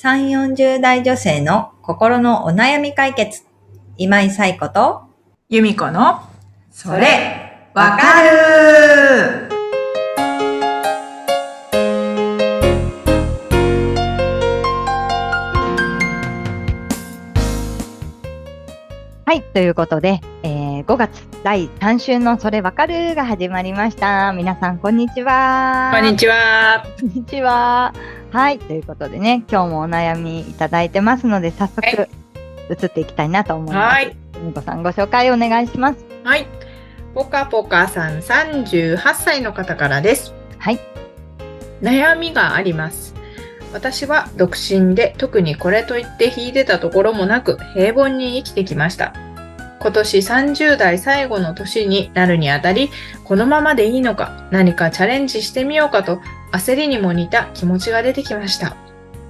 [0.00, 3.42] 3、40代女性の心のお悩み解決。
[3.96, 5.02] 今井冴子と、
[5.48, 6.20] 由美子の、
[6.70, 9.48] それ、わかる
[19.24, 24.32] はい、ということで、えー5月第3週のそれわかるが始まりました。
[24.32, 25.90] 皆さん、こんにちは。
[25.92, 26.84] こんにちは。
[27.00, 27.92] こんにちは。
[28.30, 32.08] はい、ということでね、今日もお悩みいただいてますので、早速、はい
[32.70, 33.94] 移っていきたいなと思います。
[33.94, 34.16] はい。
[34.42, 36.04] みこさん、ご紹介お願いします。
[36.24, 36.46] はい。
[37.14, 40.34] ぽかぽかさん38歳の方からです。
[40.58, 40.80] はい。
[41.82, 43.14] 悩みがあります。
[43.72, 49.14] 私は独身で特にこれといって秀でたところもなく平凡に生きてきました。
[49.80, 52.90] 今年30代最後の年になるにあたり、
[53.24, 56.20] このままでいいのか何かチャレンジしてみようかと
[56.52, 58.76] 焦りにも似た気持ちが出てきました。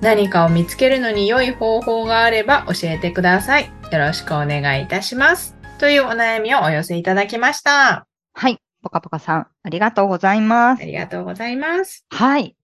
[0.00, 3.70] 何かを見つけるのに良い方法があれば教えてください。
[3.92, 5.56] よろしくお願いいたします。
[5.78, 8.06] というお悩みをお寄せいただきました。
[8.32, 10.84] はい、ぽかぽかさん、ありがとうございますあ。
[10.84, 12.04] りがとうございます。
[12.10, 12.56] はい。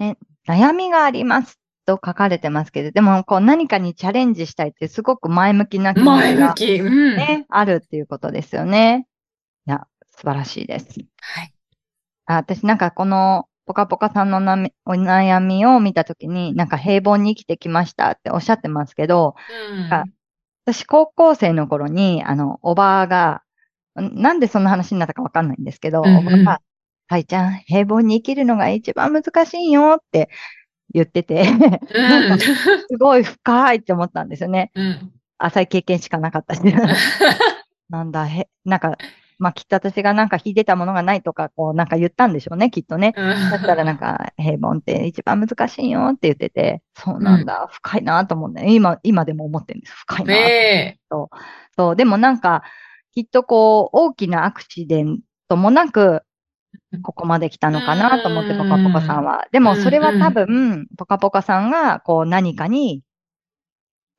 [0.00, 0.16] え
[0.48, 6.74] 悩みがありますと書かれてますけど、でも、こう、何かにチャレンジしたいってすごく前向きな気持ちが前向き。
[6.80, 7.16] うん。
[7.16, 9.06] ね、あるっていうことですよね。
[9.66, 10.86] いや、素晴らしいです。
[11.20, 11.54] はい。
[12.26, 19.34] あ私なんかこのぽかぽかさんのなみお悩みを見たときに、なんか平凡に生きてきましたっておっしゃってますけど、
[19.72, 20.04] うんあ
[20.66, 23.42] 私高校生の頃に、あの、おばあが、
[24.00, 26.60] んなんでそんな話になったかわかんないんですけど、うんうんおばあが、
[27.08, 30.28] さいちゃん、平凡に生きるのが一番難しいよって
[30.92, 31.50] 言ってて、
[31.92, 32.52] なんかす
[32.98, 34.70] ごい深いって思ったんですよね。
[34.74, 35.12] うん。
[35.38, 36.60] 浅い経験しかなかったし。
[37.88, 38.96] なんだ、へ、なんか、
[39.40, 43.12] まあ、きっと私がなんか秀でたものがないとか、こう、なんか言ったんでしょうね、きっとね。
[43.16, 49.94] だったらなんか、平凡って一番難しいよって言ってて、そうなんだ、深いなと思って、今、今でも思ってるんです。
[49.94, 51.00] 深いなとね
[51.74, 52.62] そう、でもなんか、
[53.12, 56.20] きっとこう、大きなアクシデントもなく、
[57.02, 58.58] ここまで来たのかなと思って、うん。
[58.58, 59.46] ぽかぽかさんは。
[59.52, 63.02] でも、それは多分、ぽかぽかさんが、こう、何かに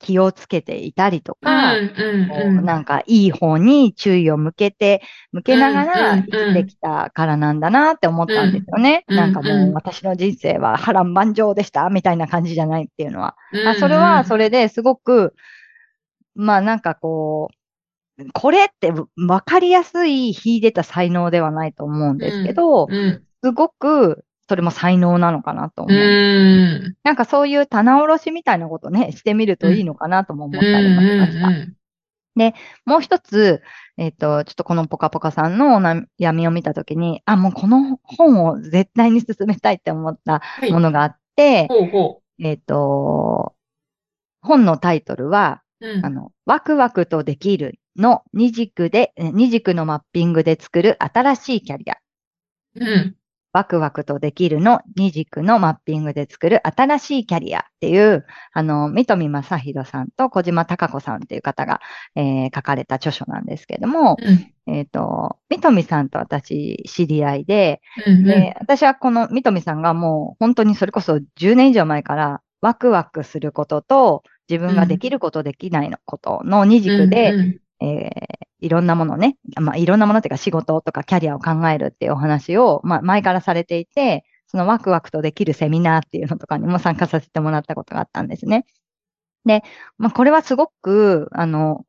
[0.00, 1.44] 気をつけていたりとえ。
[1.44, 5.02] か、うんうんこううんなんか、いい方に注意を向けて、
[5.32, 9.04] 向けながら生きてきたからなんだなって思ったんですよね。
[9.08, 13.36] うんなんかもう私の人生は波乱万丈でした、みたいな感じじゃないっていうのは。
[13.52, 15.34] うんあそれはそれですごく、
[16.34, 17.50] まあなんかこ
[18.18, 19.06] う、これって分
[19.44, 23.22] かりやすい秀でた才能ではないと思うんですけど、うん。
[23.42, 26.00] すごくそれも才能なのかなと思うう。
[26.00, 26.96] ん。
[27.04, 31.72] なんかそういう棚卸しみたいなことね、してみるといいのかなとも思ったりもしました。
[32.84, 33.62] もう一つ、
[33.96, 40.72] えっ、と、ちょっとこのポカポカさんのお悩みを見たときに、あ、もうこの本を絶対に進めたいって思ったはい。
[40.72, 43.54] ものがあって、ほうほえっ、と、
[44.42, 45.86] 本のタイトルは、う。
[45.86, 51.98] うんあの、ワクワクとできるの二軸で、え二軸のマッピングで作る新しいキャリア。
[52.74, 53.16] うん。
[53.52, 61.80] ワクワクとできるの二軸のマッピングで作る新しいキャリアっていう、あの、三富正宏さんと小島隆子さんっていう方が、
[62.14, 64.72] えー書かれた著書なんですけれども、うん。
[64.72, 77.60] えっ、と、三富さんと私知り合いで、うんで、私はこの三富さんがもう本当にそれこそ10年以上前からワクワクすることと自分ができることできないのことの二軸で、うん。
[77.86, 88.66] えーいろんなものね、まあ、いろんなものっていうか仕事とかキャリアを考えるっていうお話を、まあ、前からされていて、そのワクワクとできるセミナーっていうのとかにも参加させてもらったことがあったんですね。
[89.44, 89.62] で、
[89.98, 91.84] まあ、これはすごく、あの、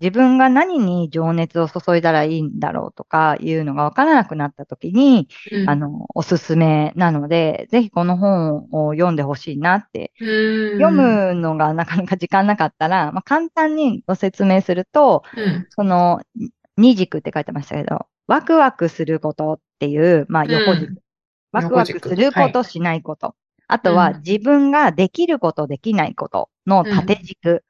[0.00, 5.70] 自分が何に情熱を注いだらいいんだろうとかいうのがわからなくなった時に、うん。
[5.70, 10.12] あの、おすすめなので、ぜひこの本を読んでほしいなって。
[10.20, 10.80] うん。
[10.80, 15.66] 読むのがなかなか時間なかったら、まあ、簡単にご説明すると、うん。
[15.70, 16.22] その、
[16.76, 20.90] 二軸って書いてましたけど、ワクワクすることっていう、まあ横軸。
[20.90, 20.98] うん
[21.50, 23.34] ワクワクすること、しないこと。
[23.68, 24.16] あとはうん。
[24.18, 27.50] 自分ができること、できないことの縦軸。
[27.50, 27.60] うん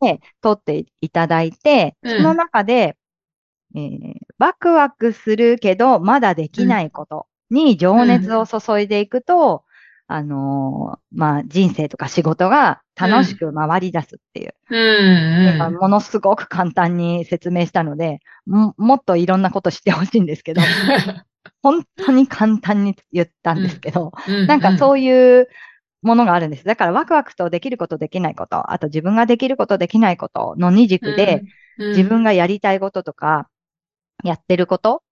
[0.00, 2.16] で取っていただいて、うん。
[2.18, 2.96] その中で、
[3.74, 9.62] えーワクワクするけど、まだできないことに情熱を注いでいくと、
[10.08, 14.54] あのーまあ、人生とか仕事が楽しく回り出すっていう。
[14.68, 15.74] うん。
[15.76, 20.60] ものすごく簡単に説明したので、ももっといろんなこと知ってほしいんですけど、
[21.62, 24.46] 本当に簡単に言ったんですけど、うん。
[24.46, 25.48] なんかそういう
[26.02, 26.64] ものがあるんです。
[26.64, 31.42] だからワクワクとできることできないこと、あと自分ができることできないことの二軸で、
[31.78, 31.88] うん。
[31.90, 33.48] 自分がやりたいこととか、
[34.24, 35.02] やってること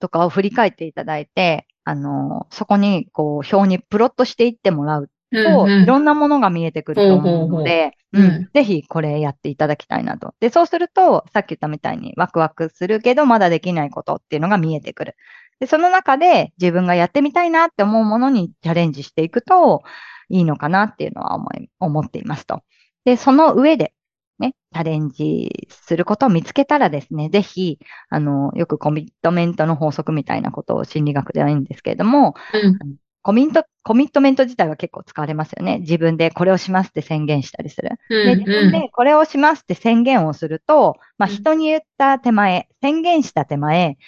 [0.00, 5.82] とかを振り返っていただいて、あの、そこにこう表にプロットしていってもらうっと、うんうん。
[5.82, 8.50] いろんなものが見えてくると思うので、うん。
[8.52, 10.34] ぜひこれやっていただきたいなと。
[10.40, 15.16] で、そうすると、さっき言ったみたいにワクワクするけど、まだできないことっていうのが見えてくる。
[15.60, 19.82] で、その中で自分がやってみたいなって思うものにチャレンジしていくと
[20.30, 22.62] いいのかなっていうのは思い、思っていますと。
[23.04, 23.92] で、その上で、
[24.38, 27.78] ね、チャレンジすることを見つけたらですね、ぜひ、
[28.08, 35.80] あの、よくコミットメントの法則みたいなことを心理学では言うんですけれども、うんコミット、コミットメント自体は結構使われますよね。
[35.80, 37.90] 自分でこれをしますって宣言したりする。
[38.08, 43.98] で、自分でこれをしますって宣言をすると、まあうん人に言った手前、宣言した手前、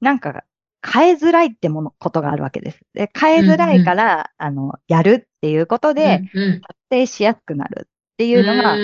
[0.00, 0.42] なんか
[0.86, 2.80] 変えづらいってもの、ことがあるわけです。
[2.94, 8.76] で、変えづらいから、あの、やるっていうことで、うん達成しやすくなるっていうのが、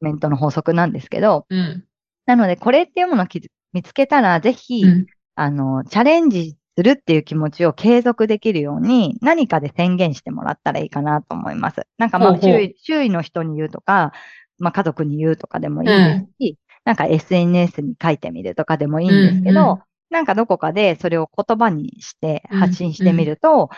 [0.00, 1.84] メントの法則なんですけど、うん。
[2.26, 3.26] なので、これっていうものを
[3.72, 5.06] 見つけたら、ぜひ、うん。
[5.34, 11.82] あの、チャレンジするっていう気持ちを継続できるように、何かで宣言してもらったらいいかなと思います。
[11.98, 14.12] なんかまあ、周囲、周囲の人に言うとか、
[14.58, 19.78] まあ、家族に言うとかでもいいですし、なんか SNS に書いてみるとかでもいいんですけど、うんうん
[20.12, 23.70] なんかどこかでそれを言葉にしてうん発信してみると、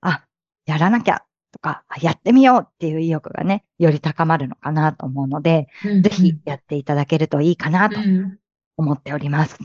[0.00, 0.24] あ、
[0.66, 8.38] やらなきゃとか、あやってみようっていう意欲がね、より高まるのかなと思うので、うんぜひやっていただけるといいかなとうん
[8.76, 9.58] 思っております。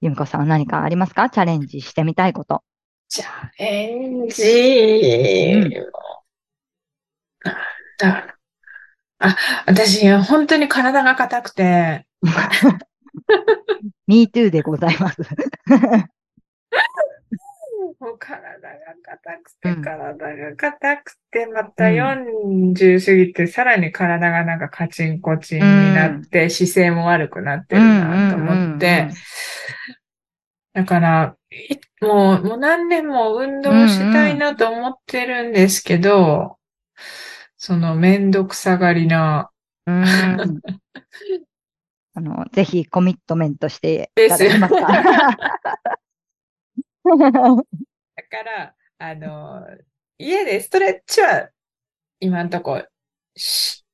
[0.00, 1.30] ゆみこさんは何かありますか？
[1.30, 2.62] チャレンジしてみたいこと。
[3.08, 3.26] チャ
[3.58, 5.70] レンジ。
[7.44, 7.54] なん
[7.98, 8.36] だ。
[9.18, 12.06] あ、私、本当に体が硬くて、
[14.06, 15.22] me too でございます。
[18.00, 18.48] もう体が
[19.02, 19.82] 硬くて、うん。
[19.82, 21.94] 体が硬くて、またうん
[22.74, 25.64] 40過ぎて、さらに体がなんかカチンコチンに
[25.94, 29.10] なって、姿勢も悪くなってるなと思っうんうんうんうてん、
[30.74, 36.58] だから、いもう、もう何年も運動したいなと思ってるんですけど、
[37.56, 39.50] そのめんどくさがりな、
[39.86, 40.60] うーん
[42.14, 44.80] あの、ぜひコミットメントしていただけますか？
[47.04, 49.66] だから、あの、
[50.18, 51.48] 家でストレッチは、
[52.20, 52.82] 今んとこ、
[53.36, 53.84] し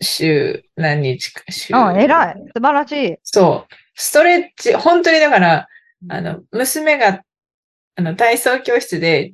[0.00, 1.74] 週何日か、週。
[1.74, 2.34] あ、偉い。
[2.54, 3.16] 素晴らしい。
[3.22, 3.74] そう。
[3.94, 5.68] ストレッチ、本当にだから、
[6.08, 7.22] あの、娘が、
[7.96, 9.32] あの、体操教室で、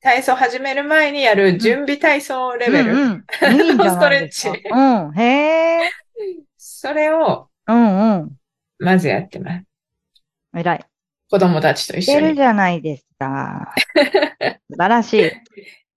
[0.00, 2.92] 体操始める前にやる準備体操レベル。
[2.92, 4.54] うんうん、いいんじゃないですか？
[4.54, 5.90] ストレッチうん、へえ。
[6.78, 8.36] それを、うんうん。
[8.78, 9.64] まずやってます。
[10.54, 10.84] 偉い。
[11.30, 12.02] 子供たちと一緒に。
[12.04, 13.72] してるじゃないですか。
[14.70, 15.32] 素晴らしい。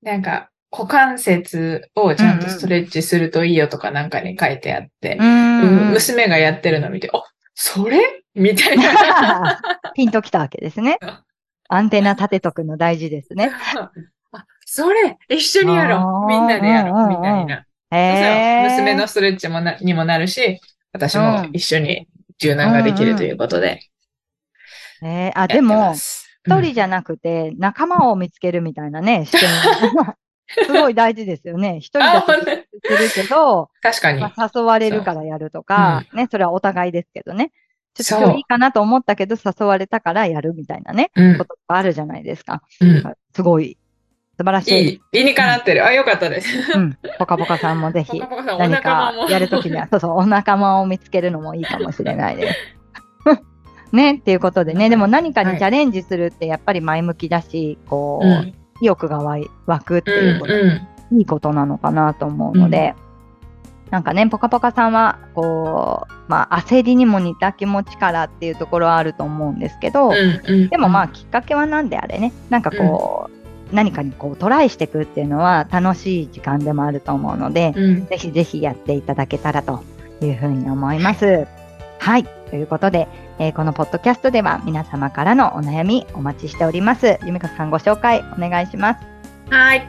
[0.01, 5.91] なんか、股関節をちゃんとストレッチするといいよとかなんかに書いてあってう、んうん。
[5.91, 7.23] 娘がやってるのを見て、あ、
[7.55, 7.99] それ？
[8.33, 9.59] みたいな。
[9.95, 10.97] ピンときたわけですね。
[11.67, 13.51] アンテナ立てとくの大事ですね。
[14.31, 15.17] あ、それ？
[15.27, 17.65] 一緒にやろうみんなでやろうみたいな。
[17.97, 18.63] え。
[18.63, 20.59] ら娘のストレッチもなにもなるし、
[20.93, 22.07] 私も一緒に
[22.39, 23.81] 柔軟ができるということで
[25.01, 25.93] えー、あ、やってでも。
[26.45, 29.49] 一人じゃなくて仲間を見つけるみたいなね、 視点。
[30.65, 31.77] すごい大事ですよね。
[31.77, 34.19] 一人あ、だととするけど、確かに。
[34.19, 37.51] まあ、誘われるからやるとか、ね、それはお互いですけどね。
[37.93, 41.45] ちょっと今日いいかなと思ったけど誘われたからやるみたいなね、うんこ。
[41.45, 42.63] とがあるじゃないですか。
[42.81, 43.03] うん。
[43.35, 43.77] すごい
[44.39, 44.81] 素晴らしい。
[44.81, 45.01] いい。
[45.11, 45.85] 理にかなってる。
[45.85, 46.47] あ、よかったです。
[46.73, 46.97] うん。
[47.17, 48.21] ぽかぽかさんもぜひ
[48.57, 48.77] 何。
[48.77, 52.57] かやるときには、そうそう、お仲間を見つけるのもいいかもしれないです。
[53.91, 58.53] ね、っていうことでね、でも何かにチャレンジするってやっぱり前向きだし、こう、うん。
[58.81, 60.55] 意欲が湧い湧くってういうこと、ん。
[60.55, 61.17] うん。
[61.17, 62.95] いいことなのかなと思うので、
[63.89, 70.69] なんかね、ぽかぽかさんは、こう、まあ、焦りにも似た気持ちからっていうところはあると思うんですけど、うん。
[70.69, 73.38] でもまあ、きっかけはなんであれね、なんかこう、
[73.71, 78.05] 何かにこうトライしていくっていうのは楽しい時間でもあると思うので、うん。
[78.07, 79.83] ぜひぜひやっていただけたらと
[80.21, 81.47] いうふうに思います。
[81.99, 82.25] はい。
[82.49, 83.07] ということで、
[83.37, 87.19] えーこのポッドキャストでは皆様からのお悩みお待ちしております。
[87.25, 88.99] ゆみこさんご紹介お願いします。
[89.49, 89.87] はい。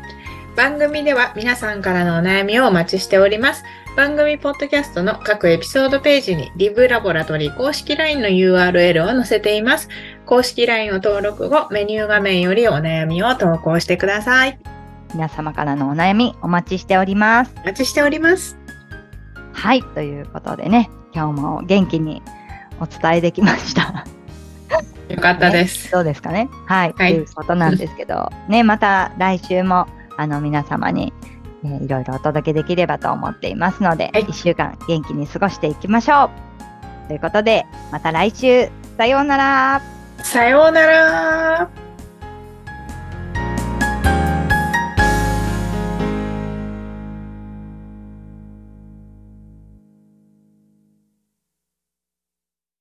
[0.57, 3.65] 番組では皆さんからのお悩みをお待ちしております。
[3.97, 9.89] 番組ポッドキャストの各エピソードページにリブラボラトリー公式 LINE の URL を載せています。
[10.31, 14.61] 公式 LINE を登録後、メニュー画面よりお悩みを投稿してください。
[15.13, 17.53] 皆様からのお悩みお待ちしております。
[17.57, 18.57] お待ちしております。
[19.53, 19.83] はい。
[19.83, 22.23] ということでね、今日も元気に
[22.79, 24.07] お伝えできました。
[25.09, 25.91] よかったです。
[25.91, 26.49] どうですかね？
[26.67, 26.95] はい。
[26.97, 31.13] はいということなんですけど、ね、また来週も、あの、皆様に、
[31.65, 36.27] えーいろいろお届けできればと思っていますので、はい1週間元気に過ごしていきましょ
[37.07, 37.09] う。
[37.09, 40.00] ということで、また来週、さようなら。
[40.23, 41.80] さようなら。